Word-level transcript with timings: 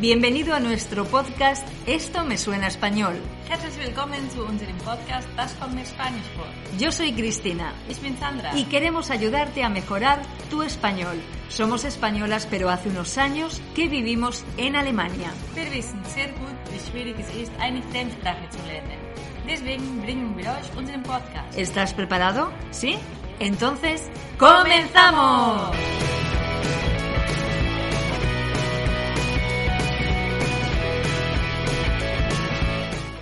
Bienvenido 0.00 0.54
a 0.54 0.60
nuestro 0.60 1.04
podcast 1.04 1.66
Esto 1.86 2.24
me 2.24 2.38
suena 2.38 2.68
español. 2.68 3.14
Herzlich 3.48 3.76
willkommen 3.86 4.30
zu 4.30 4.42
unserem 4.44 4.76
Podcast 4.78 5.28
Das 5.36 5.54
kommt 5.58 5.74
mir 5.74 5.84
Spanisch 5.84 6.26
vor. 6.36 6.46
Yo 6.78 6.90
soy 6.90 7.12
Cristina 7.12 7.72
Ich 7.88 7.98
bin 8.00 8.16
Sandra. 8.18 8.56
y 8.56 8.64
queremos 8.64 9.10
ayudarte 9.10 9.62
a 9.62 9.68
mejorar 9.68 10.22
tu 10.48 10.62
español. 10.62 11.20
Somos 11.50 11.84
españolas, 11.84 12.46
pero 12.46 12.70
hace 12.70 12.88
unos 12.88 13.18
años 13.18 13.60
que 13.74 13.88
vivimos 13.88 14.42
en 14.56 14.76
Alemania. 14.76 15.32
wir 15.54 15.70
wissen 15.70 16.02
sehr 16.06 16.28
gut, 16.32 16.56
wie 16.72 16.78
schwierig 16.90 17.16
es 17.18 17.34
ist, 17.36 17.52
eine 17.60 17.82
Fremdsprache 17.90 18.48
zu 18.50 18.58
lernen. 18.66 18.98
Deswegen 19.46 20.00
bringen 20.02 20.34
wir 20.36 20.46
euch 20.50 20.78
unseren 20.78 21.02
Podcast. 21.02 21.56
¿Estás 21.58 21.92
preparado? 21.92 22.50
¿Sí? 22.70 22.96
Entonces, 23.38 24.08
¡comenzamos! 24.38 25.76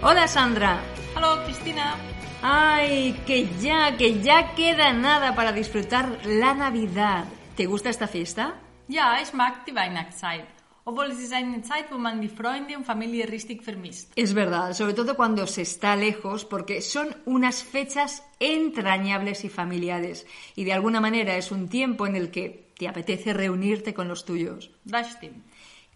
Hola 0.00 0.28
Sandra. 0.28 0.80
Hallo 1.16 1.42
Christina. 1.44 1.96
Ay, 2.41 3.20
que 3.27 3.48
ya, 3.60 3.96
que 3.96 4.20
ya 4.22 4.54
queda 4.54 4.92
nada 4.92 5.34
para 5.34 5.50
disfrutar 5.50 6.20
la 6.24 6.54
Navidad. 6.54 7.24
¿Te 7.56 7.66
gusta 7.66 7.91
esta 7.91 8.06
fiesta? 8.06 8.54
Ja, 8.88 9.20
ich 9.20 9.34
mag 9.34 9.64
die 9.66 9.74
Weihnachtszeit. 9.74 10.44
Obwohl 10.84 11.10
es 11.10 11.19
ist 11.19 11.32
eine 11.32 11.62
Zeit, 11.62 11.91
wo 11.91 11.98
man 11.98 12.20
die 12.20 12.28
Freunde 12.28 12.76
und 12.76 12.86
Familie 12.86 13.26
richtig 13.26 13.64
vermisst. 13.64 14.12
Es 14.14 14.32
verdad, 14.32 14.72
sobre 14.72 14.94
todo 14.94 15.16
cuando 15.16 15.48
se 15.48 15.62
está 15.62 15.96
lejos, 15.96 16.44
porque 16.44 16.80
son 16.80 17.16
unas 17.26 17.64
fechas 17.64 18.22
entrañables 18.38 19.44
y 19.44 19.48
familiares. 19.48 20.28
Y 20.54 20.62
de 20.62 20.74
alguna 20.74 21.00
manera 21.00 21.36
es 21.36 21.50
un 21.50 21.69
tiempo 21.69 22.06
en 22.06 22.14
el 22.14 22.30
que 22.30 22.72
te 22.78 22.86
apetece 22.86 23.32
reunirte 23.32 23.94
con 23.94 24.06
los 24.06 24.24
tuyos. 24.24 24.70
Das 24.84 25.10
stimmt. 25.10 25.44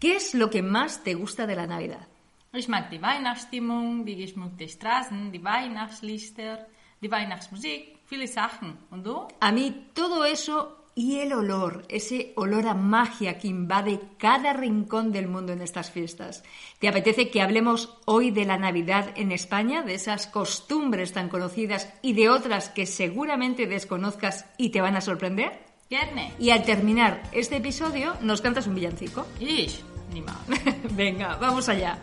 ¿Qué 0.00 0.16
es 0.16 0.34
lo 0.34 0.50
que 0.50 0.62
más 0.62 1.04
te 1.04 1.14
gusta 1.14 1.46
de 1.46 1.54
la 1.54 1.68
Navidad? 1.68 2.08
Ich 2.54 2.68
mag 2.68 2.90
die 2.90 3.00
Weihnachtsstimmung, 3.00 4.04
die 4.04 4.14
geschmückte 4.14 4.68
Straßen, 4.68 5.32
die 5.32 5.42
Weihnachtslichter, 5.42 6.66
die 7.00 7.10
Weihnachtsmusik, 7.10 7.96
viele 8.04 8.28
Sachen. 8.28 8.76
Und 8.90 9.06
du? 9.06 9.26
A 9.40 9.52
mí 9.52 9.72
todo 9.94 10.26
eso 10.26 10.84
y 10.94 11.20
el 11.20 11.32
olor, 11.32 11.84
ese 11.88 12.34
olor 12.36 12.66
a 12.66 12.74
magia 12.74 13.38
que 13.38 13.48
invade 13.48 14.00
cada 14.18 14.52
rincón 14.52 15.12
del 15.12 15.28
mundo 15.28 15.54
en 15.54 15.62
estas 15.62 15.90
fiestas. 15.90 16.44
¿Te 16.78 16.88
apetece 16.88 17.30
que 17.30 17.40
hablemos 17.40 17.96
hoy 18.04 18.30
de 18.30 18.44
la 18.44 18.58
Navidad 18.58 19.14
en 19.16 19.32
España, 19.32 19.80
de 19.80 19.94
esas 19.94 20.26
costumbres 20.26 21.14
tan 21.14 21.30
conocidas 21.30 21.90
y 22.02 22.12
de 22.12 22.28
otras 22.28 22.68
que 22.68 22.84
seguramente 22.84 23.66
desconozcas 23.66 24.44
y 24.58 24.68
te 24.68 24.82
van 24.82 24.96
a 24.96 25.00
sorprender? 25.00 25.58
Gerne. 25.88 26.34
Y 26.38 26.50
al 26.50 26.64
terminar 26.64 27.22
este 27.32 27.56
episodio 27.56 28.14
nos 28.20 28.42
cantas 28.42 28.66
un 28.66 28.74
villancico. 28.74 29.26
Ich? 29.40 29.80
Niemals. 30.12 30.38
Venga, 30.94 31.36
vamos 31.36 31.70
allá. 31.70 31.98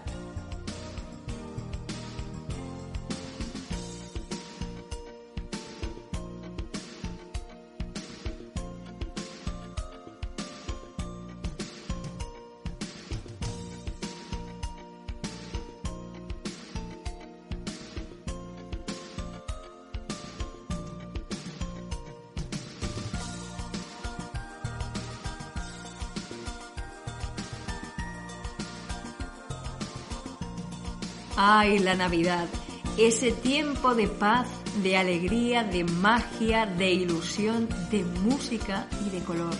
Ay, 31.42 31.80
la 31.80 31.96
Navidad. 31.96 32.50
Ese 32.98 33.32
tiempo 33.32 33.96
de 33.96 34.10
paz, 34.10 34.46
de 34.84 34.98
alegría, 34.98 35.64
de 35.64 35.86
magia, 35.86 36.66
de 36.66 36.92
ilusión, 36.92 37.70
de 37.90 38.04
música 38.04 38.88
y 39.08 39.10
de 39.10 39.24
color. 39.24 39.56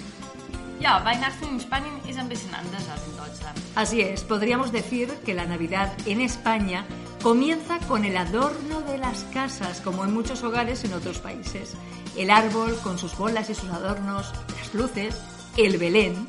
Ja, 0.82 1.02
Weihnachten 1.06 1.48
in 1.54 1.60
Spanien 1.62 1.94
ist 2.06 2.20
ein 2.20 2.28
bisschen 2.28 2.54
anders 2.54 2.84
als 2.90 3.08
in 3.08 3.16
Deutschland. 3.16 3.58
Así 3.76 4.02
es, 4.02 4.26
podríamos 4.26 4.74
decir 4.74 5.08
que 5.24 5.34
la 5.34 5.46
Navidad 5.46 5.90
en 6.06 6.20
España 6.20 6.86
comienza 7.24 7.80
con 7.88 8.04
el 8.04 8.18
adorno 8.18 8.82
de 8.82 8.98
las 8.98 9.24
casas, 9.34 9.80
como 9.80 10.04
en 10.04 10.14
muchos 10.14 10.44
hogares 10.44 10.84
en 10.84 10.92
otros 10.92 11.20
países. 11.20 11.76
El 12.18 12.30
árbol 12.30 12.78
con 12.84 12.98
sus 13.00 13.18
bolas 13.18 13.50
y 13.50 13.56
sus 13.56 13.70
adornos, 13.70 14.34
las 14.58 14.74
luces, 14.74 15.16
el 15.56 15.78
Belén. 15.78 16.28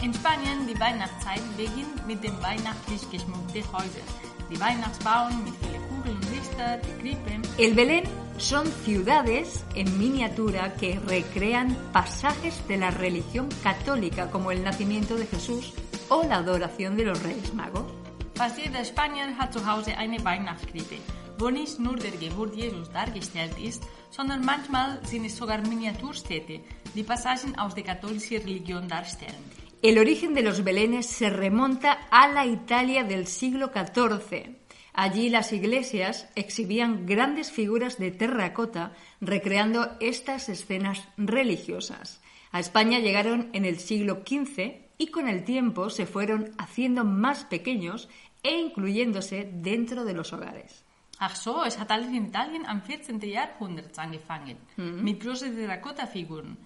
In 0.00 0.14
Spanien 0.14 0.66
die 0.68 0.78
Weihnachtszeit 0.78 1.42
beginnt 1.56 2.06
mit 2.06 2.22
dem 2.22 2.40
weihnachtlich 2.40 3.08
geschmückten 3.10 3.64
Häusern. 3.72 4.31
Die 4.52 4.60
Weihnachtsbauen 4.60 5.44
mit 5.44 5.54
vielen 5.62 5.82
Kugeln 5.88 6.16
und 6.16 6.30
Lichter, 6.30 6.76
die 6.76 7.00
Krippe. 7.00 7.48
El 7.56 7.74
Belén 7.74 8.04
son 8.36 8.66
ciudades 8.84 9.64
en 9.74 9.98
miniatura 9.98 10.74
que 10.74 11.00
recrean 11.06 11.74
pasajes 11.90 12.60
de 12.68 12.76
la 12.76 12.90
religión 12.90 13.48
católica, 13.62 14.30
como 14.30 14.50
el 14.50 14.62
nacimiento 14.62 15.16
de 15.16 15.26
Jesús 15.26 15.72
o 16.10 16.22
la 16.24 16.36
adoración 16.36 16.98
de 16.98 17.04
los 17.04 17.22
Reyes 17.22 17.54
Magos. 17.54 17.86
Fast 18.34 18.58
jeder 18.58 18.84
Spanier 18.84 19.34
hat 19.38 19.54
zu 19.54 19.64
Hause 19.64 19.96
eine 19.96 20.22
Weihnachtskrippe, 20.22 20.96
wo 21.38 21.48
nicht 21.48 21.78
nur 21.78 21.96
der 21.96 22.10
Geburt 22.10 22.54
Jesus 22.54 22.90
dargestellt 22.90 23.58
ist, 23.58 23.82
sondern 24.10 24.44
manchmal 24.44 25.00
sind 25.06 25.24
es 25.24 25.34
sogar 25.34 25.62
Miniaturstädte, 25.62 26.60
die 26.94 27.02
Passagen 27.02 27.58
aus 27.58 27.74
der 27.74 27.84
katholischen 27.84 28.42
Religion 28.42 28.86
darstellen. 28.86 29.61
El 29.82 29.98
origen 29.98 30.32
de 30.32 30.42
los 30.42 30.62
belenes 30.62 31.06
se 31.06 31.28
remonta 31.28 32.06
a 32.08 32.28
la 32.28 32.46
Italia 32.46 33.02
del 33.02 33.26
siglo 33.26 33.72
XIV. 33.74 34.54
Allí 34.92 35.28
las 35.28 35.52
iglesias 35.52 36.28
exhibían 36.36 37.04
grandes 37.04 37.50
figuras 37.50 37.98
de 37.98 38.12
terracota 38.12 38.92
recreando 39.20 39.96
estas 39.98 40.48
escenas 40.48 41.08
religiosas. 41.16 42.22
A 42.52 42.60
España 42.60 43.00
llegaron 43.00 43.50
en 43.54 43.64
el 43.64 43.80
siglo 43.80 44.22
XV 44.24 44.82
y 44.98 45.08
con 45.08 45.26
el 45.26 45.42
tiempo 45.42 45.90
se 45.90 46.06
fueron 46.06 46.52
haciendo 46.58 47.04
más 47.04 47.44
pequeños 47.44 48.08
e 48.44 48.56
incluyéndose 48.56 49.50
dentro 49.52 50.04
de 50.04 50.14
los 50.14 50.32
hogares. 50.32 50.84
Ach 51.18 51.34
so, 51.34 51.64
es 51.64 51.78
hat 51.78 51.90
alles 51.90 52.12
in 52.12 52.26
Italien 52.26 52.66
am 52.66 52.82
14. 52.82 53.18
Jahrhundert 53.28 53.98
angefangen, 53.98 54.58
mit 54.76 55.22
großen 55.22 55.54
Terrakotta-Figuren. 55.54 56.56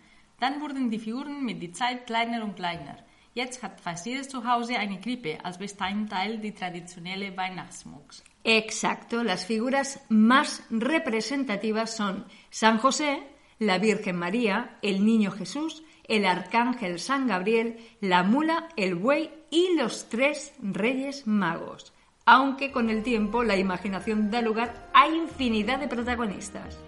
Dann 0.40 0.60
wurden 0.60 0.90
die 0.90 0.98
Figuren 0.98 1.44
mit 1.44 1.62
der 1.62 1.72
Zeit 1.72 2.06
kleiner 2.06 2.44
und 2.44 2.56
kleiner. 2.56 2.98
Jetzt 3.34 3.62
hat 3.62 3.80
fast 3.80 4.06
jedes 4.06 4.28
Zuhause 4.28 4.78
eine 4.78 4.98
Krippe 4.98 5.38
als 5.44 5.58
Bestandteil 5.58 6.38
der 6.38 6.54
traditionellen 6.54 7.36
Weihnachtsmucks. 7.36 8.24
Exacto, 8.44 9.22
las 9.22 9.44
figuras 9.44 10.00
más 10.08 10.62
representativas 10.70 11.96
son 11.96 12.24
San 12.50 12.78
José, 12.78 13.18
la 13.58 13.78
Virgen 13.78 14.16
María, 14.16 14.78
el 14.82 15.04
Niño 15.04 15.32
Jesús, 15.32 15.82
el 16.08 16.24
Arcángel 16.24 16.98
San 16.98 17.26
Gabriel, 17.26 17.76
la 18.00 18.22
mula, 18.22 18.68
el 18.76 18.94
buey 18.94 19.30
y 19.50 19.74
los 19.76 20.08
tres 20.08 20.54
Reyes 20.62 21.26
Magos. 21.26 21.92
Aunque 22.24 22.72
con 22.72 22.90
el 22.90 23.02
tiempo 23.02 23.42
la 23.42 23.56
imaginación 23.56 24.30
da 24.30 24.40
lugar 24.40 24.90
a 24.94 25.08
infinidad 25.08 25.78
de 25.78 25.88
protagonistas. 25.88 26.78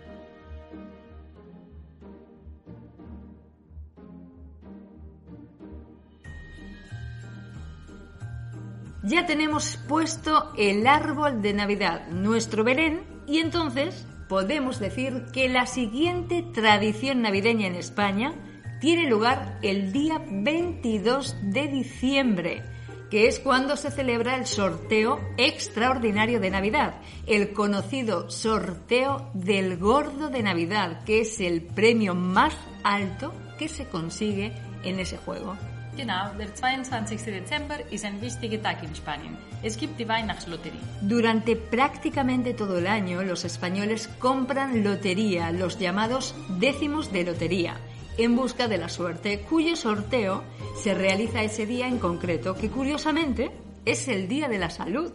Ya 9.09 9.25
tenemos 9.25 9.79
puesto 9.89 10.53
el 10.59 10.87
árbol 10.87 11.41
de 11.41 11.55
Navidad, 11.55 12.09
nuestro 12.09 12.63
Belén, 12.63 13.05
y 13.27 13.39
entonces 13.39 14.07
podemos 14.29 14.81
decir 14.81 15.25
que 15.33 15.49
la 15.49 15.65
siguiente 15.65 16.43
tradición 16.43 17.23
navideña 17.23 17.69
en 17.69 17.75
España 17.75 18.35
tiene 18.83 19.09
lugar 19.09 19.61
el 19.63 19.93
día 19.93 20.23
22 20.31 21.37
de 21.41 21.69
diciembre. 21.69 22.63
que 23.09 23.27
es 23.27 23.41
cuando 23.41 23.79
se 23.79 23.91
celebra 23.91 24.37
el 24.37 24.45
sorteo 24.45 25.19
extraordinario 25.39 26.41
de 26.41 26.51
Navidad, 26.51 27.01
el 27.27 27.55
conocido 27.55 28.29
sorteo 28.29 29.31
del 29.33 29.79
gordo 29.79 30.29
de 30.29 30.43
Navidad, 30.43 31.05
que 31.05 31.23
es 31.23 31.41
el 31.41 31.63
premio 31.63 32.15
más 32.15 32.55
alto 32.85 33.33
que 33.59 33.71
se 33.71 33.87
consigue 33.87 34.53
en 34.85 35.01
ese 35.01 35.17
juego. 35.17 35.57
Genau, 35.99 36.33
der 36.39 36.55
22. 36.55 37.25
Dezember 37.25 37.81
ist 37.91 38.05
ein 38.05 38.21
wichtiger 38.21 38.63
Tag 38.63 38.85
in 38.85 38.95
Spanien. 38.95 39.37
Es 39.65 39.77
gibt 39.77 39.99
die 39.99 40.07
Weihnachtsloterie. 40.07 40.79
Durante 41.01 41.57
prácticamente 41.57 42.55
todo 42.55 42.79
el 42.79 42.87
año, 42.87 43.25
los 43.25 43.45
españoles 43.45 44.07
compran 44.21 44.85
lotería, 44.85 45.51
los 45.51 45.77
llamados 45.77 46.37
décimos 46.61 47.11
de 47.11 47.25
lotería, 47.25 47.81
en 48.17 48.37
busca 48.37 48.69
de 48.69 48.79
la 48.79 48.89
suerte, 48.89 49.41
cuyo 49.41 49.75
sorteo 49.75 50.45
se 50.81 50.95
realiza 50.95 51.43
ese 51.43 51.67
día 51.67 51.89
en 51.89 51.99
concreto, 51.99 52.55
que 52.55 52.71
curiosamente 52.71 53.51
es 53.85 54.07
el 54.07 54.29
Día 54.29 54.49
de 54.49 54.59
la 54.61 54.71
Salud. 54.71 55.11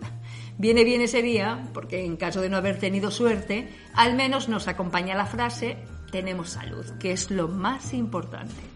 Viene 0.57 0.83
bien 0.83 0.99
ese 0.99 1.21
día 1.21 1.63
porque 1.73 2.03
en 2.03 2.17
caso 2.17 2.41
de 2.41 2.49
no 2.49 2.57
haber 2.57 2.77
tenido 2.77 3.09
suerte, 3.09 3.69
al 3.93 4.15
menos 4.15 4.49
nos 4.49 4.67
acompaña 4.67 5.15
la 5.15 5.27
frase 5.27 5.77
tenemos 6.11 6.51
salud, 6.51 6.85
que 6.99 7.13
es 7.13 7.31
lo 7.31 7.47
más 7.47 7.91
importante. 7.93 8.72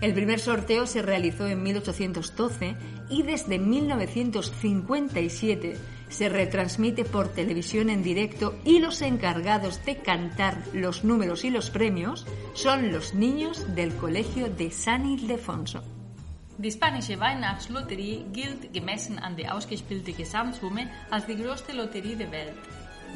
El 0.00 0.12
primer 0.12 0.40
sorteo 0.40 0.86
se 0.86 1.02
realizó 1.02 1.46
en 1.46 1.62
1812 1.62 2.76
y 3.08 3.22
desde 3.22 3.58
1957 3.58 5.76
se 6.08 6.28
retransmite 6.28 7.04
por 7.04 7.28
televisión 7.28 7.90
en 7.90 8.02
directo 8.02 8.58
y 8.64 8.78
los 8.78 9.02
encargados 9.02 9.84
de 9.84 9.96
cantar 9.96 10.62
los 10.72 11.04
números 11.04 11.44
y 11.44 11.50
los 11.50 11.70
premios 11.70 12.26
son 12.54 12.92
los 12.92 13.14
niños 13.14 13.74
del 13.74 13.92
Colegio 13.94 14.48
de 14.48 14.70
San 14.70 15.06
Ildefonso. 15.06 15.82
Die 16.58 16.70
spanische 16.70 17.18
Weihnachtslotterie 17.18 18.24
gilt 18.32 18.72
gemessen 18.72 19.18
an 19.18 19.36
der 19.36 19.52
ausgespielte 19.52 20.14
Gesamtsumme 20.14 20.90
als 21.10 21.26
die 21.26 21.36
größte 21.36 21.74
Lotterie 21.74 22.16
der 22.16 22.30
Welt. 22.30 22.56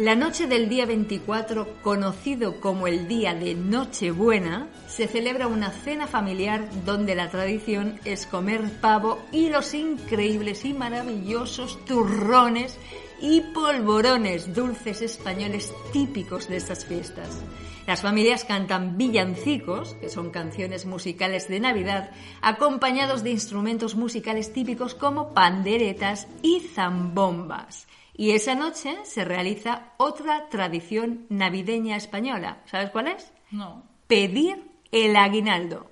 La 0.00 0.14
noche 0.14 0.46
del 0.46 0.70
día 0.70 0.86
24, 0.86 1.82
conocido 1.82 2.58
como 2.58 2.86
el 2.86 3.06
día 3.06 3.34
de 3.34 3.54
Nochebuena, 3.54 4.70
se 4.88 5.06
celebra 5.06 5.46
una 5.46 5.72
cena 5.72 6.06
familiar 6.06 6.70
donde 6.86 7.14
la 7.14 7.28
tradición 7.28 8.00
es 8.06 8.24
comer 8.24 8.62
pavo 8.80 9.18
y 9.30 9.50
los 9.50 9.74
increíbles 9.74 10.64
y 10.64 10.72
maravillosos 10.72 11.84
turrones 11.84 12.78
y 13.20 13.42
polvorones 13.52 14.54
dulces 14.54 15.02
españoles 15.02 15.70
típicos 15.92 16.48
de 16.48 16.56
estas 16.56 16.86
fiestas. 16.86 17.42
Las 17.86 18.00
familias 18.00 18.46
cantan 18.46 18.96
villancicos, 18.96 19.96
que 20.00 20.08
son 20.08 20.30
canciones 20.30 20.86
musicales 20.86 21.46
de 21.46 21.60
Navidad, 21.60 22.10
acompañados 22.40 23.22
de 23.22 23.32
instrumentos 23.32 23.96
musicales 23.96 24.50
típicos 24.54 24.94
como 24.94 25.34
panderetas 25.34 26.26
y 26.40 26.60
zambombas. 26.60 27.86
Y 28.14 28.32
esa 28.32 28.54
noche 28.54 28.98
se 29.04 29.24
realiza 29.24 29.92
otra 29.96 30.48
tradición 30.48 31.26
navideña 31.28 31.96
española. 31.96 32.58
¿Sabes 32.66 32.90
cuál 32.90 33.08
es? 33.08 33.32
No. 33.50 33.82
Pedir 34.06 34.62
el 34.92 35.16
aguinaldo. 35.16 35.90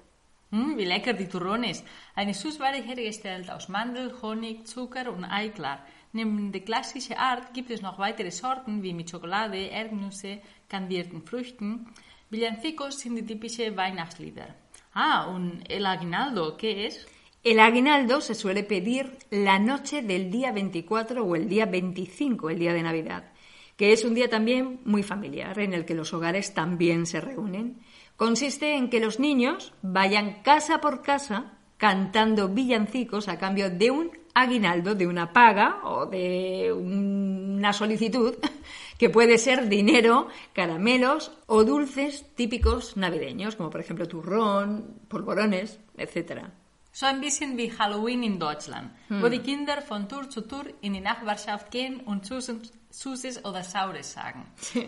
Hm, 0.50 0.76
wie 0.76 0.87
lecker 0.87 1.17
die 1.17 1.26
Turrones. 1.26 1.85
Eine 2.15 2.32
Süßware 2.32 2.82
hergestellt 2.82 3.50
aus 3.50 3.69
Mandel, 3.69 4.12
Honig, 4.23 4.67
Zucker 4.67 5.12
und 5.12 5.25
Eiklar. 5.25 5.85
Neben 6.12 6.53
der 6.53 6.62
klassischen 6.62 7.17
Art 7.19 7.53
gibt 7.53 7.70
es 7.70 7.82
noch 7.82 7.99
weitere 7.99 8.31
Sorten 8.31 8.82
wie 8.82 8.94
mit 8.94 9.11
Schokolade, 9.11 9.59
Erdnüsse, 9.59 10.41
kandierten 10.69 11.23
Früchten. 11.23 11.87
Villancicos 12.31 13.00
sind 13.00 13.17
die 13.17 13.26
typische 13.26 13.76
Weihnachtslieder. 13.76 14.55
Ah, 14.94 15.26
und 15.26 15.62
el 15.69 15.85
aguinaldo, 15.85 16.56
¿qué 16.56 16.87
es? 16.87 17.06
El 17.44 17.61
aguinaldo 17.61 18.20
se 18.20 18.35
suele 18.35 18.64
pedir 18.64 19.17
la 19.31 19.58
noche 19.61 20.02
del 20.02 20.31
día 20.31 20.50
24 20.50 21.25
o 21.25 21.37
el 21.37 21.49
día 21.49 21.67
25, 21.67 22.50
el 22.50 22.58
día 22.58 22.73
de 22.73 22.82
Navidad, 22.82 23.32
que 23.76 23.93
es 23.93 24.05
un 24.05 24.14
día 24.14 24.29
también 24.29 24.81
muy 24.85 25.05
familiar 25.05 25.58
en 25.61 25.73
el 25.73 25.85
que 25.85 25.94
los 25.94 26.12
hogares 26.12 26.52
también 26.52 27.06
se 27.06 27.20
reúnen. 27.20 27.79
Consiste 28.17 28.75
en 28.75 28.90
que 28.90 28.99
los 28.99 29.20
niños 29.20 29.73
vayan 29.82 30.43
casa 30.43 30.81
por 30.81 31.02
casa 31.02 31.58
cantando 31.76 32.49
villancicos 32.49 33.29
a 33.29 33.38
cambio 33.38 33.70
de 33.70 33.93
un 33.93 34.11
aguinaldo, 34.34 34.96
de 34.96 35.06
una 35.06 35.32
paga 35.32 35.81
o 35.84 36.06
de 36.06 36.73
una 36.73 37.73
solicitud, 37.73 38.34
que 38.99 39.11
puede 39.11 39.38
ser 39.38 39.69
dinero, 39.69 40.26
caramelos 40.52 41.31
o 41.46 41.62
dulces 41.62 42.26
típicos 42.34 42.96
navideños, 42.96 43.55
como 43.55 43.70
por 43.70 43.81
ejemplo 43.81 44.08
turrón, 44.08 44.99
polvorones, 45.08 45.79
etcétera. 45.96 46.52
So 46.93 47.06
ein 47.06 47.20
bisschen 47.20 47.56
wie 47.56 47.70
Halloween 47.79 48.23
in 48.23 48.38
Deutschland, 48.38 48.90
wo 49.08 49.29
die 49.29 49.38
Kinder 49.40 49.82
von 49.82 50.08
Tour 50.08 50.29
zu 50.29 50.40
Tour 50.40 50.64
in 50.81 50.94
die 50.94 51.00
Nachbarschaft 51.00 51.70
gehen 51.70 52.00
und 52.00 52.26
Süßes 52.26 53.44
oder 53.44 53.62
Saures 53.62 54.12
sagen. 54.12 54.46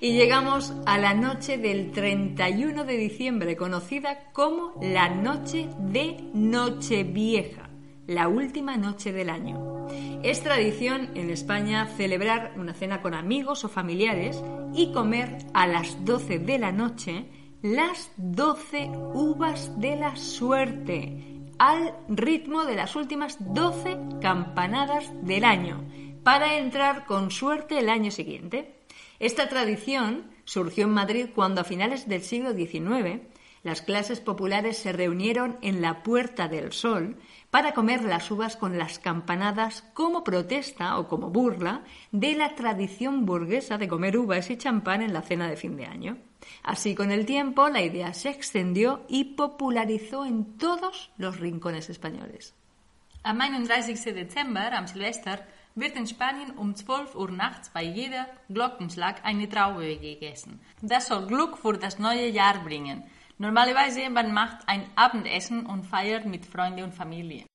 Y 0.00 0.12
llegamos 0.12 0.72
a 0.86 0.98
la 0.98 1.14
noche 1.14 1.58
del 1.58 1.92
31 1.92 2.84
de 2.84 2.96
diciembre, 2.96 3.56
conocida 3.56 4.30
como 4.32 4.74
la 4.80 5.08
noche 5.08 5.68
de 5.78 6.16
Nochevieja, 6.32 7.68
la 8.06 8.28
última 8.28 8.76
noche 8.76 9.12
del 9.12 9.28
año. 9.28 9.88
Es 10.22 10.42
tradición 10.42 11.10
en 11.14 11.30
España 11.30 11.86
celebrar 11.96 12.54
una 12.56 12.74
cena 12.74 13.02
con 13.02 13.14
amigos 13.14 13.64
o 13.64 13.68
familiares 13.68 14.40
y 14.74 14.92
comer 14.92 15.38
a 15.54 15.66
las 15.66 16.04
12 16.04 16.38
de 16.38 16.58
la 16.58 16.72
noche 16.72 17.26
las 17.62 18.10
12 18.16 18.90
uvas 19.14 19.80
de 19.80 19.96
la 19.96 20.16
suerte 20.16 21.24
al 21.58 21.92
ritmo 22.08 22.64
de 22.64 22.76
las 22.76 22.94
últimas 22.94 23.36
12 23.40 23.98
campanadas 24.20 25.10
del 25.22 25.44
año 25.44 25.84
para 26.22 26.58
entrar 26.58 27.04
con 27.04 27.30
suerte 27.30 27.78
el 27.78 27.88
año 27.88 28.10
siguiente. 28.12 28.76
Esta 29.18 29.48
tradición 29.48 30.30
surgió 30.44 30.84
en 30.84 30.94
Madrid 30.94 31.26
cuando 31.34 31.60
a 31.60 31.64
finales 31.64 32.08
del 32.08 32.22
siglo 32.22 32.52
XIX 32.52 33.22
las 33.62 33.82
clases 33.82 34.20
populares 34.20 34.78
se 34.78 34.92
reunieron 34.92 35.58
en 35.62 35.80
la 35.82 36.02
Puerta 36.02 36.48
del 36.48 36.72
Sol 36.72 37.16
para 37.50 37.72
comer 37.72 38.02
las 38.04 38.30
uvas 38.30 38.56
con 38.56 38.78
las 38.78 38.98
campanadas 38.98 39.82
como 39.94 40.24
protesta 40.24 40.98
o 40.98 41.08
como 41.08 41.30
burla 41.30 41.82
de 42.12 42.34
la 42.34 42.54
tradición 42.54 43.26
burguesa 43.26 43.78
de 43.78 43.88
comer 43.88 44.16
uvas 44.16 44.50
y 44.50 44.56
champán 44.56 45.02
en 45.02 45.12
la 45.12 45.22
cena 45.22 45.48
de 45.48 45.56
fin 45.56 45.76
de 45.76 45.86
año. 45.86 46.18
Así 46.62 46.94
con 46.94 47.10
el 47.10 47.26
tiempo 47.26 47.68
la 47.68 47.82
idea 47.82 48.14
se 48.14 48.30
extendió 48.30 49.04
y 49.08 49.24
popularizó 49.36 50.24
en 50.24 50.56
todos 50.58 51.10
los 51.16 51.40
rincones 51.40 51.90
españoles. 51.90 52.54
Am 53.24 53.38
31. 53.38 54.14
Dezember, 54.14 54.74
am 54.74 54.86
Silvester, 54.86 55.44
wird 55.74 55.96
in 55.96 56.06
Spanien 56.06 56.52
um 56.56 56.74
12 56.74 57.14
Uhr 57.14 57.30
nachts 57.30 57.70
bei 57.70 57.82
jeder 57.82 58.26
Glockenschlag 58.48 59.24
eine 59.24 59.48
Traube 59.48 59.96
gegessen. 59.96 60.60
Das 60.82 61.08
soll 61.08 61.26
Glück 61.26 61.58
für 61.58 61.78
das 61.78 61.98
neue 61.98 62.28
Jahr 62.28 62.62
bringen. 62.64 63.02
Normalerweise 63.40 64.10
man 64.10 64.32
macht 64.32 64.68
ein 64.68 64.90
Abendessen 64.96 65.64
und 65.64 65.84
feiert 65.84 66.26
mit 66.26 66.44
Freunden 66.44 66.82
und 66.82 66.92
Familie. 66.92 67.46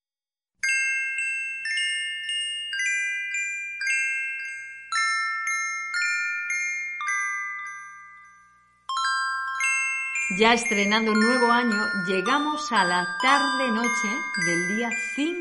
Ya 10.40 10.54
estrenando 10.54 11.14
nuevo 11.14 11.52
año, 11.52 11.78
llegamos 12.08 12.72
a 12.72 12.86
la 12.86 13.06
tarde-noche 13.22 14.10
del 14.48 14.78
día 14.78 14.90
5 15.16 15.40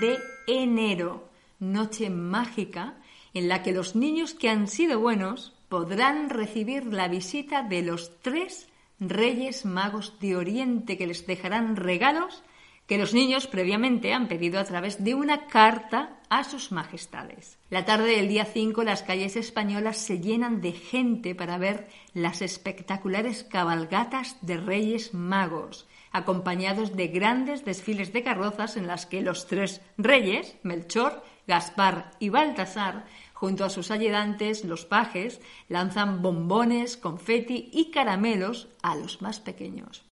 de 0.00 0.18
enero, 0.48 1.30
noche 1.60 2.10
mágica 2.10 2.96
en 3.34 3.48
la 3.48 3.62
que 3.62 3.72
los 3.72 3.94
niños 3.94 4.34
que 4.34 4.50
han 4.50 4.66
sido 4.66 4.98
buenos 4.98 5.54
podrán 5.68 6.28
recibir 6.28 6.86
la 6.86 7.06
visita 7.06 7.62
de 7.62 7.82
los 7.82 8.20
tres 8.20 8.68
reyes 9.00 9.64
magos 9.64 10.18
de 10.20 10.36
Oriente 10.36 10.96
que 10.96 11.06
les 11.06 11.26
dejarán 11.26 11.76
regalos 11.76 12.42
que 12.86 12.98
los 12.98 13.14
niños 13.14 13.46
previamente 13.46 14.12
han 14.12 14.28
pedido 14.28 14.60
a 14.60 14.64
través 14.64 15.02
de 15.02 15.14
una 15.14 15.46
carta 15.46 16.20
a 16.28 16.44
sus 16.44 16.70
majestades. 16.70 17.58
La 17.68 17.84
tarde 17.84 18.16
del 18.16 18.28
día 18.28 18.44
5 18.44 18.84
las 18.84 19.02
calles 19.02 19.36
españolas 19.36 19.96
se 19.96 20.20
llenan 20.20 20.60
de 20.60 20.72
gente 20.72 21.34
para 21.34 21.58
ver 21.58 21.88
las 22.14 22.42
espectaculares 22.42 23.44
cabalgatas 23.44 24.36
de 24.40 24.56
reyes 24.56 25.14
magos, 25.14 25.88
acompañados 26.12 26.96
de 26.96 27.08
grandes 27.08 27.64
desfiles 27.64 28.12
de 28.12 28.22
carrozas 28.22 28.76
en 28.76 28.86
las 28.86 29.06
que 29.06 29.20
los 29.20 29.46
tres 29.46 29.80
reyes, 29.98 30.56
Melchor, 30.62 31.24
Gaspar 31.46 32.12
y 32.18 32.28
Baltasar, 32.28 33.04
junto 33.36 33.66
a 33.66 33.68
sus 33.68 33.90
ayudantes, 33.90 34.64
los 34.64 34.86
pajes, 34.86 35.40
lanzan 35.68 36.22
bombones, 36.22 36.96
confeti 36.96 37.68
y 37.70 37.90
caramelos 37.90 38.68
a 38.82 38.96
los 38.96 39.20
más 39.20 39.40
pequeños. 39.40 40.06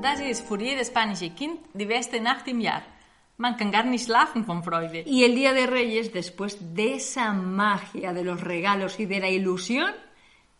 Das 0.00 0.20
ist 0.20 0.48
für 0.48 0.58
jedes 0.58 0.88
spanische 0.88 1.30
Kind 1.30 1.60
die 1.74 1.84
beste 1.84 2.20
Nacht 2.20 2.48
im 2.48 2.60
Jahr. 2.60 2.82
Man 3.36 3.56
kann 3.58 3.70
gar 3.70 3.84
nicht 3.84 4.06
schlafen 4.06 4.44
von 4.46 4.62
Freude. 4.62 5.04
Y 5.06 5.24
el 5.24 5.34
Día 5.34 5.52
de 5.52 5.66
Reyes, 5.66 6.12
después 6.12 6.74
de 6.74 6.94
esa 6.94 7.32
magia 7.34 8.14
de 8.14 8.24
los 8.24 8.40
regalos 8.40 8.98
y 8.98 9.04
de 9.06 9.20
la 9.20 9.28
ilusión, 9.28 9.92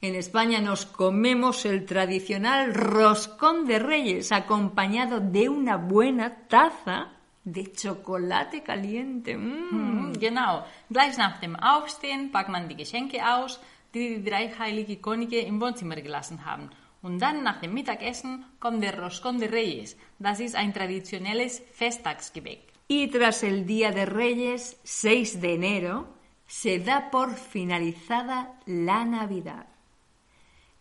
En 0.01 0.15
España 0.15 0.61
nos 0.61 0.87
comemos 0.87 1.65
el 1.65 1.85
tradicional 1.85 2.73
roscón 2.73 3.67
de 3.67 3.81
reyes 3.81 4.31
acompañado 4.31 5.19
de 5.19 5.49
una 5.49 5.77
buena 5.77 6.47
taza 6.47 7.11
de 7.43 7.73
chocolate 7.73 8.63
caliente. 8.63 9.37
Mm. 9.37 10.13
Genau. 10.21 10.65
Gleich 10.89 11.19
nach 11.19 11.41
dem 11.41 11.57
Aufstehen 11.57 12.31
packt 12.31 12.49
man 12.49 12.69
die 12.69 12.77
Geschenke 12.77 13.19
aus, 13.27 13.61
die 13.93 14.17
die 14.17 14.23
drei 14.23 14.51
heilige 14.57 14.99
Könige 14.99 15.41
im 15.41 15.61
Wohnzimmer 15.61 15.97
gelassen 15.97 16.45
haben. 16.45 16.71
Und 17.03 17.19
dann 17.19 17.43
nach 17.43 17.61
dem 17.61 17.75
Mittagessen 17.75 18.45
kommt 18.61 18.85
der 18.85 18.97
Roscón 19.03 19.41
de 19.41 19.49
Reyes. 19.49 19.97
Das 20.21 20.39
ist 20.39 20.55
ein 20.55 20.73
traditionelles 20.73 21.61
Festtagsgebäck. 21.73 22.61
Y 22.89 23.09
tras 23.09 23.43
el 23.43 23.67
Día 23.67 23.91
de 23.91 24.07
Reyes, 24.07 24.79
6 24.85 25.41
de 25.41 25.55
enero, 25.55 26.09
se 26.47 26.79
da 26.79 27.11
por 27.11 27.35
finalizada 27.35 28.55
la 28.67 29.05
Navidad. 29.05 29.67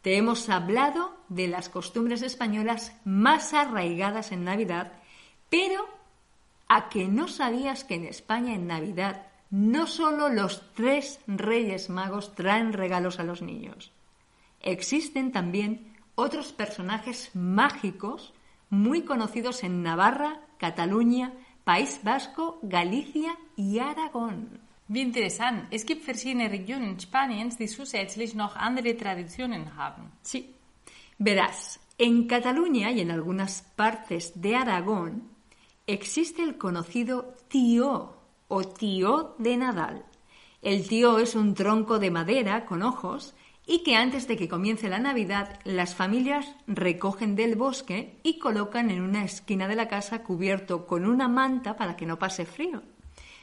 Te 0.07 0.15
hemos 0.15 0.47
hablado 0.47 1.17
de 1.27 1.49
las 1.49 1.67
costumbres 1.67 2.21
españolas 2.21 2.95
más 3.03 3.53
arraigadas 3.53 4.31
en 4.31 4.45
Navidad, 4.45 4.93
pero 5.49 5.85
¿a 6.69 6.87
que 6.87 7.09
no 7.09 7.27
sabías 7.27 7.83
que 7.83 7.95
en 7.95 8.05
España 8.05 8.55
en 8.55 8.67
Navidad 8.67 9.27
no 9.49 9.85
solo 9.85 10.29
los 10.29 10.73
tres 10.75 11.19
reyes 11.27 11.89
magos 11.89 12.35
traen 12.35 12.71
regalos 12.71 13.19
a 13.19 13.25
los 13.25 13.41
niños? 13.41 13.91
Existen 14.61 15.33
también 15.33 15.97
otros 16.15 16.53
personajes 16.53 17.31
mágicos 17.33 18.33
muy 18.69 19.01
conocidos 19.01 19.61
en 19.65 19.83
Navarra, 19.83 20.39
Cataluña, 20.57 21.33
País 21.65 21.99
Vasco, 22.01 22.59
Galicia 22.61 23.37
y 23.57 23.79
Aragón. 23.79 24.66
Wie 24.89 25.01
interessant. 25.01 25.65
Es 25.69 25.85
gibt 25.85 26.05
verschiedene 26.05 26.49
Regionen 26.49 26.97
Spaniens, 26.99 27.57
die 27.57 27.67
zusätzlich 27.67 28.35
noch 28.35 28.55
andere 28.55 28.95
Traditionen 28.95 29.75
haben. 29.75 30.11
Sí. 30.23 30.53
Verás, 31.17 31.79
en 31.97 32.27
Cataluña 32.27 32.91
y 32.91 33.01
en 33.01 33.11
algunas 33.11 33.63
partes 33.75 34.39
de 34.39 34.55
Aragón 34.55 35.23
existe 35.87 36.43
el 36.43 36.57
conocido 36.57 37.35
tío 37.49 38.15
o 38.47 38.63
tío 38.63 39.35
de 39.39 39.57
Nadal. 39.57 40.05
El 40.61 40.87
tío 40.87 41.19
es 41.19 41.35
un 41.35 41.53
tronco 41.53 41.99
de 41.99 42.11
madera 42.11 42.65
con 42.65 42.81
ojos 42.81 43.35
y 43.65 43.83
que 43.83 43.95
antes 43.95 44.27
de 44.27 44.37
que 44.37 44.47
comience 44.47 44.87
la 44.87 44.99
Navidad 44.99 45.59
las 45.65 45.95
familias 45.95 46.55
recogen 46.65 47.35
del 47.35 47.55
bosque 47.55 48.19
y 48.23 48.39
colocan 48.39 48.89
en 48.89 49.01
una 49.01 49.25
esquina 49.25 49.67
de 49.67 49.75
la 49.75 49.89
casa 49.89 50.23
cubierto 50.23 50.87
con 50.87 51.05
una 51.05 51.27
manta 51.27 51.75
para 51.75 51.97
que 51.97 52.05
no 52.05 52.17
pase 52.17 52.45
frío. 52.45 52.81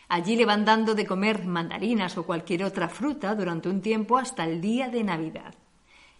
Allí 0.08 0.36
le 0.36 0.44
van 0.44 0.64
dando 0.64 0.94
de 0.94 1.06
comer 1.06 1.44
mandarinas 1.44 2.16
o 2.18 2.24
cualquier 2.24 2.64
otra 2.64 2.88
fruta 2.88 3.34
durante 3.34 3.68
un 3.68 3.80
tiempo 3.80 4.18
hasta 4.18 4.44
el 4.44 4.60
día 4.60 4.88
de 4.88 5.02
Navidad. 5.04 5.54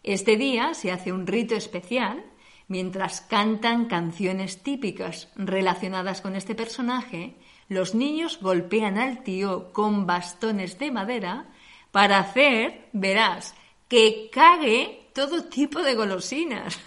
Este 0.03 0.37
día 0.37 0.75
se 0.75 0.93
hace 0.93 1.13
un 1.13 1.27
rito 1.27 1.55
especial 1.55 2.25
mientras 2.69 3.21
cantan 3.21 3.87
canciones 3.87 4.63
típicas 4.63 5.29
relacionadas 5.37 6.21
con 6.21 6.35
este 6.37 6.55
personaje. 6.55 7.37
Los 7.69 7.95
niños 7.95 8.39
golpean 8.41 8.99
al 8.99 9.23
tío 9.23 9.73
con 9.73 10.07
bastones 10.07 10.79
de 10.79 10.91
madera 10.91 11.47
para 11.91 12.19
hacer, 12.19 12.89
verás, 12.93 13.55
que 13.89 14.31
cague 14.33 15.11
todo 15.15 15.45
tipo 15.45 15.81
de 15.83 15.95
golosinas. 15.95 16.81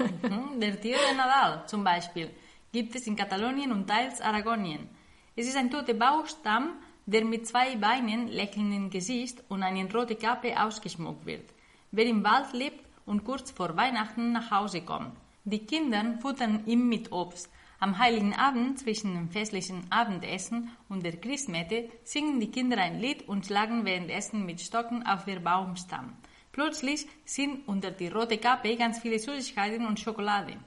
Der 0.58 0.82
Tier 0.82 1.00
de 1.00 1.16
Nadal 1.16 1.64
zum 1.68 1.84
Beispiel 1.84 2.32
gibt 2.74 2.96
es 2.96 3.08
in 3.08 3.16
Katalonien 3.16 3.72
und 3.72 3.88
teils 3.88 4.22
Aragonien. 4.22 4.90
Es 5.36 5.48
ist 5.48 5.56
ein 5.56 5.72
toter 5.72 5.94
Baumstamm, 5.94 6.80
der 7.08 7.24
mit 7.24 7.48
zwei 7.48 7.78
Beinen, 7.78 8.28
lächelndem 8.28 8.90
Gesicht 8.90 9.42
und 9.48 9.64
einer 9.64 9.90
roten 9.92 10.20
Kappe 10.20 10.62
ausgeschmückt 10.62 11.26
wird. 11.26 11.50
Wer 11.92 12.06
im 12.06 12.22
Wald 12.24 12.52
lebt 12.52 12.86
und 13.06 13.24
kurz 13.24 13.50
vor 13.52 13.78
Weihnachten 13.78 14.34
nach 14.34 14.52
Hause 14.52 14.82
kommt. 14.82 15.16
Die 15.46 15.66
Kinder 15.66 16.18
futtern 16.22 16.64
ihm 16.66 16.90
mit 16.90 17.14
Obst. 17.14 17.50
Am 17.80 17.98
heiligen 17.98 18.34
Abend 18.34 18.80
zwischen 18.80 19.14
dem 19.14 19.30
festlichen 19.30 19.90
Abendessen 19.90 20.70
und 20.90 21.06
der 21.06 21.16
Christmette 21.16 21.90
singen 22.04 22.42
die 22.42 22.52
Kinder 22.52 22.78
ein 22.78 23.00
Lied 23.00 23.26
und 23.30 23.46
schlagen 23.46 23.86
währenddessen 23.86 24.46
mit 24.46 24.60
Stocken 24.60 25.06
auf 25.08 25.24
der 25.24 25.40
Baumstamm. 25.40 26.14
Plötzlich 26.52 27.08
sind 27.24 27.66
unter 27.70 27.92
die 27.92 28.10
rote 28.10 28.38
Kappe 28.38 28.76
ganz 28.76 29.00
viele 29.00 29.20
Süßigkeiten 29.20 29.86
und 29.86 30.00
Schokolade. 30.00 30.58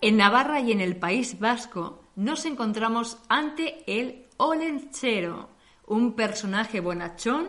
En 0.00 0.16
Navarra 0.16 0.60
y 0.60 0.72
en 0.72 0.80
el 0.80 0.94
País 0.94 1.38
Vasco 1.38 2.07
nos 2.18 2.46
encontramos 2.46 3.16
ante 3.28 3.84
el 3.86 4.26
olenchero, 4.38 5.50
un 5.86 6.14
personaje 6.14 6.80
bonachón, 6.80 7.48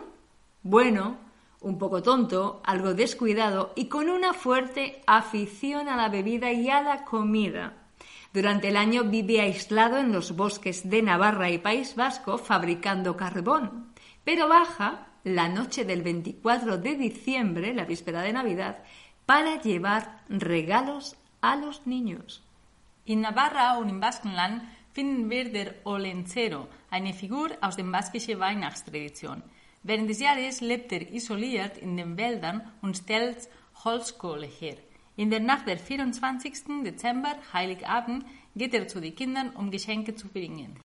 bueno, 0.62 1.18
un 1.60 1.76
poco 1.76 2.04
tonto, 2.04 2.62
algo 2.64 2.94
descuidado 2.94 3.72
y 3.74 3.86
con 3.86 4.08
una 4.08 4.32
fuerte 4.32 5.02
afición 5.08 5.88
a 5.88 5.96
la 5.96 6.08
bebida 6.08 6.52
y 6.52 6.70
a 6.70 6.82
la 6.82 7.04
comida. 7.04 7.88
Durante 8.32 8.68
el 8.68 8.76
año 8.76 9.02
vive 9.02 9.40
aislado 9.40 9.98
en 9.98 10.12
los 10.12 10.36
bosques 10.36 10.88
de 10.88 11.02
Navarra 11.02 11.50
y 11.50 11.58
País 11.58 11.96
Vasco 11.96 12.38
fabricando 12.38 13.16
carbón, 13.16 13.92
pero 14.22 14.46
baja 14.46 15.08
la 15.24 15.48
noche 15.48 15.84
del 15.84 16.02
24 16.02 16.78
de 16.78 16.94
diciembre, 16.94 17.74
la 17.74 17.86
víspera 17.86 18.22
de 18.22 18.34
Navidad, 18.34 18.84
para 19.26 19.60
llevar 19.60 20.22
regalos 20.28 21.16
a 21.40 21.56
los 21.56 21.88
niños. 21.88 22.44
In 23.10 23.22
Navarra 23.22 23.76
und 23.78 23.88
im 23.88 23.98
Baskenland 23.98 24.62
finden 24.92 25.28
wir 25.28 25.50
der 25.50 25.74
Olencero, 25.84 26.68
eine 26.90 27.12
Figur 27.12 27.48
aus 27.60 27.74
der 27.74 27.82
baskischen 27.82 28.38
Weihnachtstradition. 28.38 29.42
Während 29.82 30.08
des 30.08 30.20
Jahres 30.20 30.60
lebt 30.60 30.92
er 30.92 31.12
isoliert 31.12 31.76
in 31.78 31.96
den 31.96 32.16
Wäldern 32.16 32.62
und 32.82 32.98
stellt 32.98 33.48
Holzkohle 33.82 34.46
her. 34.46 34.76
In 35.16 35.28
der 35.28 35.40
Nacht 35.40 35.66
der 35.66 35.78
24. 35.78 36.84
Dezember, 36.84 37.34
Heiligabend, 37.52 38.24
geht 38.54 38.74
er 38.74 38.86
zu 38.86 39.00
den 39.00 39.16
Kindern, 39.16 39.50
um 39.56 39.72
Geschenke 39.72 40.14
zu 40.14 40.28
bringen. 40.28 40.78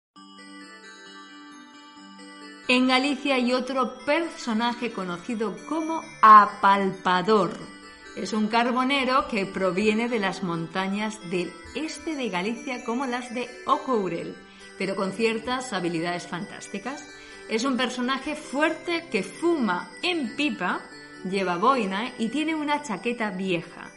En 2.67 2.89
Galicia 2.89 3.35
hay 3.35 3.53
otro 3.53 3.99
personaje 4.07 4.91
conocido 4.91 5.55
como 5.69 6.01
apalpador. 6.23 7.74
Es 8.17 8.33
un 8.33 8.47
carbonero 8.47 9.27
que 9.27 9.45
proviene 9.45 10.09
de 10.09 10.21
las 10.21 10.45
montañas 10.45 11.19
del 11.31 11.53
este 11.75 12.15
de 12.15 12.29
Galicia 12.29 12.85
como 12.85 13.07
las 13.07 13.35
de 13.35 13.49
Ocourel, 13.67 14.37
pero 14.79 14.95
con 14.95 15.11
ciertas 15.11 15.73
habilidades 15.73 16.29
fantásticas. 16.29 17.05
Es 17.49 17.65
un 17.65 17.77
personaje 17.77 18.37
fuerte 18.37 19.07
que 19.11 19.25
fuma 19.25 19.91
en 20.05 20.37
pipa, 20.37 20.81
lleva 21.29 21.57
boina 21.57 22.13
y 22.17 22.29
tiene 22.29 22.55
una 22.55 22.83
chaqueta 22.83 23.31
vieja. 23.31 23.91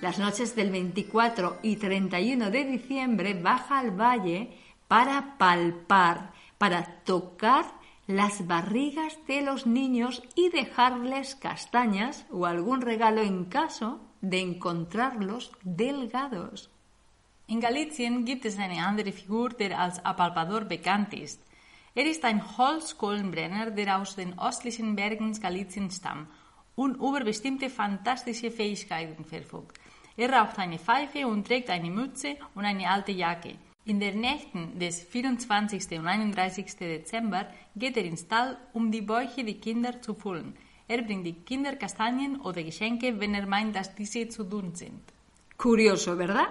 Las 0.00 0.18
noches 0.18 0.56
del 0.56 0.70
24 0.70 1.60
y 1.62 1.76
31 1.76 2.50
de 2.50 2.64
diciembre 2.64 3.34
baja 3.34 3.78
al 3.78 3.92
valle 3.92 4.50
para 4.88 5.38
palpar, 5.38 6.32
para 6.58 7.04
tocar 7.04 7.79
las 8.16 8.46
barrigas 8.46 9.16
de 9.26 9.40
los 9.42 9.66
niños 9.66 10.22
y 10.34 10.50
dejarles 10.50 11.36
castañas 11.36 12.26
o 12.30 12.46
algún 12.46 12.80
regalo 12.80 13.20
en 13.22 13.44
caso 13.44 14.00
de 14.20 14.40
encontrarlos 14.40 15.52
delgados. 15.62 16.70
In 17.46 17.60
Galizien 17.60 18.24
gibt 18.24 18.44
es 18.44 18.58
eine 18.58 18.80
andere 18.80 19.12
Figur, 19.12 19.54
der 19.54 19.78
als 19.78 20.04
Apalpador 20.04 20.64
bekannt 20.64 21.14
ist. 21.14 21.40
Er 21.94 22.06
ist 22.06 22.24
ein 22.24 22.56
Holzkohlenbrenner, 22.56 23.70
der 23.70 24.00
aus 24.00 24.14
den 24.14 24.38
östlichen 24.38 24.94
Bergen 24.94 25.32
Galiziens 25.40 25.96
stammt 25.96 26.28
und 26.76 26.96
über 26.96 27.24
bestimmte 27.24 27.68
fantastische 27.68 28.50
Fähigkeiten 28.50 29.24
verfügt. 29.24 29.78
Er 30.16 30.32
raucht 30.32 30.58
eine 30.58 30.78
Pfeife 30.78 31.26
und 31.26 31.46
trägt 31.46 31.70
eine 31.70 31.90
Mütze 31.90 32.36
und 32.54 32.64
eine 32.64 32.88
alte 32.88 33.12
Jacke. 33.12 33.56
In 33.86 33.98
den 33.98 34.20
Nächten 34.20 34.78
des 34.78 35.00
24. 35.00 35.98
und 35.98 36.06
31. 36.06 36.76
Dezember 36.76 37.46
geht 37.74 37.96
er 37.96 38.04
ins 38.04 38.28
Tal, 38.28 38.58
um 38.74 38.90
die 38.92 39.00
Bäuche 39.00 39.42
der 39.42 39.54
Kinder 39.54 40.02
zu 40.02 40.14
füllen. 40.14 40.54
Er 40.86 41.02
bringt 41.02 41.24
die 41.24 41.32
Kinder 41.32 41.76
Kastanien 41.76 42.40
oder 42.40 42.62
Geschenke, 42.62 43.18
wenn 43.18 43.34
er 43.34 43.46
meint, 43.46 43.74
dass 43.74 43.94
diese 43.94 44.28
zu 44.28 44.44
dünn 44.44 44.74
sind. 44.74 45.00
Curioso, 45.56 46.16
¿verdad? 46.16 46.48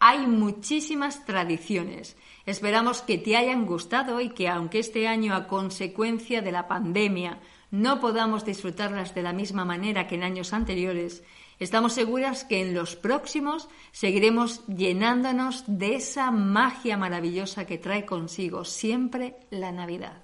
Hay 0.00 0.26
muchísimas 0.26 1.24
tradiciones. 1.24 2.16
Esperamos 2.46 3.02
que 3.02 3.18
te 3.18 3.36
hayan 3.36 3.66
gustado 3.66 4.20
y 4.20 4.30
que 4.30 4.48
aunque 4.48 4.80
este 4.80 5.06
año 5.06 5.34
a 5.34 5.46
consecuencia 5.46 6.42
de 6.42 6.52
la 6.52 6.66
pandemia 6.66 7.38
no 7.70 8.00
podamos 8.00 8.44
disfrutarlas 8.44 9.14
de 9.14 9.22
la 9.22 9.32
misma 9.32 9.64
manera 9.64 10.06
que 10.06 10.16
en 10.16 10.24
años 10.24 10.52
anteriores, 10.52 11.22
Estamos 11.60 11.92
seguras 11.92 12.44
que 12.44 12.62
en 12.62 12.72
los 12.72 12.96
próximos 12.96 13.68
seguiremos 13.92 14.66
llenándonos 14.66 15.64
de 15.66 15.96
esa 15.96 16.30
magia 16.30 16.96
maravillosa 16.96 17.66
que 17.66 17.76
trae 17.76 18.06
consigo 18.06 18.64
siempre 18.64 19.36
la 19.50 19.70
Navidad. 19.70 20.22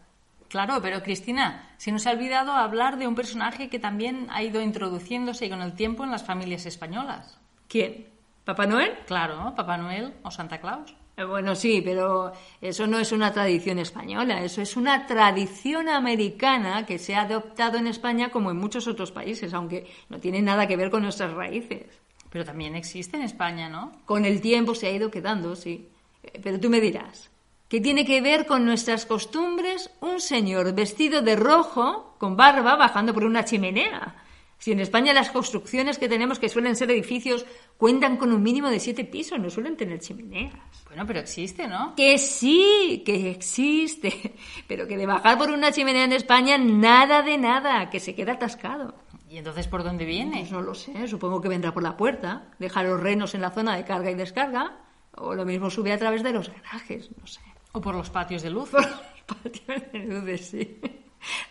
Claro, 0.49 0.81
pero 0.81 1.03
Cristina, 1.03 1.75
se 1.77 1.93
nos 1.93 2.07
ha 2.07 2.13
olvidado 2.13 2.53
hablar 2.53 2.97
de 2.97 3.07
un 3.07 3.15
personaje 3.15 3.69
que 3.69 3.79
también 3.79 4.29
ha 4.31 4.43
ido 4.43 4.63
introduciéndose 4.63 5.51
con 5.51 5.61
el 5.61 5.75
tiempo 5.75 6.05
en 6.05 6.11
las 6.11 6.25
familias 6.25 6.65
españolas. 6.65 7.39
¿Quién? 7.69 8.09
¿Papá 8.45 8.67
Noel? 8.67 8.95
Claro, 9.07 9.53
Papá 9.55 9.77
Noel 9.77 10.15
o 10.23 10.31
Santa 10.31 10.59
Claus. 10.59 10.97
Eh, 11.17 11.25
Bueno, 11.25 11.55
sí, 11.55 11.83
pero 11.85 12.33
eso 12.61 12.87
no 12.87 12.99
es 12.99 13.13
una 13.13 13.33
tradición 13.33 13.79
española, 13.79 14.43
eso 14.43 14.61
es 14.63 14.77
una 14.77 15.07
tradición 15.07 15.89
americana 15.89 16.85
que 16.87 16.99
se 16.99 17.15
ha 17.15 17.23
adoptado 17.23 17.79
en 17.79 17.87
España 17.87 18.31
como 18.31 18.51
en 18.51 18.59
muchos 18.59 18.87
otros 18.87 19.13
países, 19.13 19.55
aunque 19.55 19.87
no 20.09 20.19
tiene 20.21 20.43
nada 20.43 20.67
que 20.67 20.77
ver 20.77 20.91
con 20.91 21.03
nuestras 21.03 21.33
raíces. 21.33 21.87
Pero 22.31 22.45
también 22.45 22.75
existe 22.77 23.17
en 23.17 23.23
España, 23.23 23.69
¿no? 23.69 23.93
Con 24.05 24.25
el 24.25 24.41
tiempo 24.41 24.75
se 24.75 24.89
ha 24.89 24.91
ido 24.93 25.11
quedando, 25.11 25.57
sí. 25.57 25.89
Eh, 26.23 26.41
Pero 26.43 26.61
tú 26.61 26.69
me 26.69 26.81
dirás, 26.81 27.31
¿qué 27.69 27.81
tiene 27.81 28.05
que 28.05 28.21
ver 28.21 28.47
con 28.47 28.65
nuestras 28.67 29.07
costumbres 29.07 29.91
un 30.01 30.21
señor 30.21 30.75
vestido 30.75 31.23
de 31.23 31.37
rojo, 31.37 32.15
con 32.19 32.37
barba, 32.37 32.77
bajando 32.77 33.15
por 33.15 33.25
una 33.25 33.45
chimenea? 33.45 34.15
Si 34.59 34.73
en 34.73 34.81
España 34.81 35.13
las 35.13 35.31
construcciones 35.31 35.99
que 35.99 36.09
tenemos, 36.09 36.39
que 36.39 36.49
suelen 36.49 36.77
ser 36.77 36.91
edificios, 36.91 37.45
cuentan 37.77 38.17
con 38.17 38.33
un 38.33 38.43
mínimo 38.43 38.71
de 38.71 38.81
siete 38.81 39.05
pisos, 39.05 39.39
no 39.39 39.51
suelen 39.51 39.77
tener 39.77 40.01
chimeneas. 40.01 40.55
Bueno, 40.89 41.07
pero 41.07 41.21
existe, 41.21 41.69
¿no? 41.69 41.95
Que 41.95 42.19
sí, 42.19 43.03
que 43.05 43.31
existe, 43.31 44.35
pero 44.67 44.87
que 44.87 44.97
de 44.97 45.07
bajar 45.07 45.37
por 45.39 45.51
una 45.51 45.73
chimenea 45.73 46.05
en 46.05 46.13
España, 46.13 46.57
nada 46.59 47.23
de 47.23 47.39
nada, 47.39 47.91
que 47.91 48.01
se 48.01 48.15
queda 48.15 48.33
atascado. 48.33 48.95
¿Y 49.29 49.39
entonces 49.39 49.67
por 49.67 49.83
dónde 49.83 50.05
viene? 50.05 50.39
Pues 50.39 50.53
no 50.53 50.63
lo 50.63 50.75
sé, 50.75 51.07
supongo 51.09 51.41
que 51.41 51.49
vendrá 51.49 51.75
por 51.75 51.83
la 51.83 51.97
puerta, 51.97 52.49
deja 52.59 52.83
los 52.83 53.01
renos 53.01 53.35
en 53.35 53.43
la 53.43 53.51
zona 53.51 53.77
de 53.77 53.85
carga 53.85 54.11
y 54.11 54.15
descarga, 54.15 54.79
o 55.17 55.35
lo 55.35 55.45
mismo 55.45 55.69
sube 55.69 55.93
a 55.93 55.99
través 55.99 56.23
de 56.23 56.33
los 56.33 56.49
garajes, 56.49 57.11
no 57.19 57.27
sé. 57.27 57.41
¿O 57.73 57.81
por 57.81 57.95
los 57.95 58.09
patios 58.09 58.43
de 58.43 58.51
luz? 58.51 58.71
Por 59.27 59.45
los 59.45 59.61
patios 59.61 59.93
de 59.93 59.99
luces, 59.99 60.47
sí. 60.47 60.81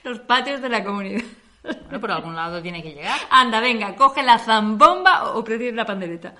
Los 0.04 0.20
patios 0.22 0.62
de 0.62 0.70
la 0.70 0.84
comunidad. 0.84 1.24
Bueno, 1.86 2.00
por 2.00 2.12
algún 2.12 2.36
lado 2.36 2.62
tiene 2.62 2.82
que 2.84 2.94
llegar. 2.94 3.20
Anda, 3.30 3.60
venga, 3.60 3.96
coge 3.96 4.22
la 4.24 4.38
zambomba 4.40 5.34
o 5.34 5.44
prefieres 5.44 5.76
la 5.76 5.86
pandereta. 5.86 6.34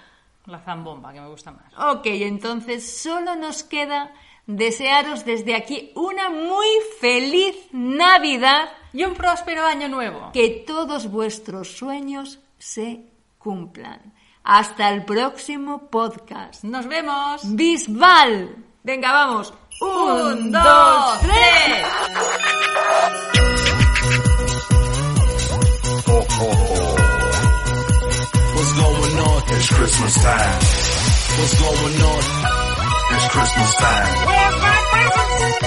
La 0.48 0.60
zambomba, 0.60 1.12
que 1.14 1.22
me 1.22 1.28
gusta 1.30 1.52
más. 1.52 1.74
Ok, 1.96 2.06
entonces 2.06 3.02
solo 3.02 3.36
nos 3.36 3.64
queda 3.64 4.12
desearos 4.46 5.26
desde 5.26 5.56
aquí 5.56 5.92
una 5.96 6.30
muy 6.30 6.68
feliz 7.00 7.56
Navidad, 7.72 8.70
Y 8.94 9.04
un 9.04 9.14
próspero 9.16 9.66
año 9.66 9.88
nuevo. 9.88 10.32
que 10.34 10.64
todos 10.68 11.10
vuestros 11.10 11.76
sueños 11.78 12.40
se 12.60 13.06
cumplan. 13.40 14.14
Hasta 14.44 14.90
el 14.90 15.04
próximo 15.06 15.90
podcast. 15.90 16.64
¡Nos 16.64 16.86
vemos! 16.88 17.42
Bisbal. 17.56 18.56
Venga, 18.84 19.12
vamos. 19.12 19.52
Un, 19.82 20.52
dos, 20.52 21.20
tres. 21.22 22.45
It's 29.58 29.70
Christmas 29.70 30.16
time. 30.16 30.60
What's 31.40 31.60
going 31.62 32.02
on? 32.02 32.24
It's 33.16 33.28
Christmas 33.30 33.76
time. 33.76 35.65